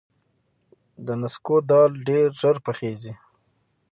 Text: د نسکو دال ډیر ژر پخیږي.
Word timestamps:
د 1.05 1.07
نسکو 1.21 1.55
دال 1.69 1.91
ډیر 2.07 2.27
ژر 2.39 2.57
پخیږي. 2.65 3.13